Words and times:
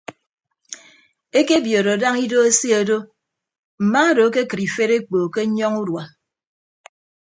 Ekebiodo 1.39 1.93
daña 2.01 2.21
ido 2.25 2.37
eseedo 2.49 2.97
mma 3.83 4.01
odo 4.11 4.23
akekịd 4.27 4.61
ifed 4.67 4.91
ekpo 4.97 5.17
ke 5.33 5.41
nnyọñọ 5.47 5.77
udua. 5.83 6.03